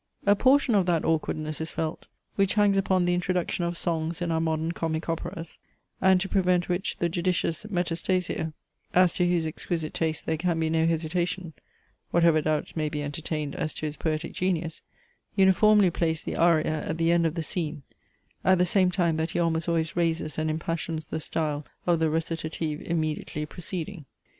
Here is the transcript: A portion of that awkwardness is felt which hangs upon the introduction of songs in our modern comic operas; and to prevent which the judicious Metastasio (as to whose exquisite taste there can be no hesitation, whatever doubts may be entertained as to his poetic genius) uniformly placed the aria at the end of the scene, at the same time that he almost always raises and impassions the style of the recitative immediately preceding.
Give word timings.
A 0.25 0.35
portion 0.35 0.73
of 0.73 0.87
that 0.87 1.05
awkwardness 1.05 1.61
is 1.61 1.69
felt 1.69 2.07
which 2.35 2.55
hangs 2.55 2.75
upon 2.75 3.05
the 3.05 3.13
introduction 3.13 3.65
of 3.65 3.77
songs 3.77 4.19
in 4.19 4.31
our 4.31 4.39
modern 4.41 4.71
comic 4.71 5.07
operas; 5.07 5.59
and 6.01 6.19
to 6.21 6.27
prevent 6.27 6.67
which 6.67 6.97
the 6.97 7.07
judicious 7.07 7.67
Metastasio 7.69 8.51
(as 8.95 9.13
to 9.13 9.27
whose 9.27 9.45
exquisite 9.45 9.93
taste 9.93 10.25
there 10.25 10.37
can 10.37 10.59
be 10.59 10.71
no 10.71 10.87
hesitation, 10.87 11.53
whatever 12.09 12.41
doubts 12.41 12.75
may 12.75 12.89
be 12.89 13.03
entertained 13.03 13.55
as 13.55 13.75
to 13.75 13.85
his 13.85 13.95
poetic 13.95 14.33
genius) 14.33 14.81
uniformly 15.35 15.91
placed 15.91 16.25
the 16.25 16.35
aria 16.35 16.83
at 16.83 16.97
the 16.97 17.11
end 17.11 17.27
of 17.27 17.35
the 17.35 17.43
scene, 17.43 17.83
at 18.43 18.57
the 18.57 18.65
same 18.65 18.89
time 18.89 19.17
that 19.17 19.29
he 19.29 19.39
almost 19.39 19.69
always 19.69 19.95
raises 19.95 20.39
and 20.39 20.49
impassions 20.49 21.05
the 21.05 21.19
style 21.19 21.63
of 21.85 21.99
the 21.99 22.09
recitative 22.09 22.81
immediately 22.81 23.45
preceding. 23.45 24.05